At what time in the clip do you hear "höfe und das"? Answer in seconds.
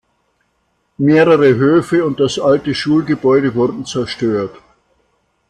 1.57-2.39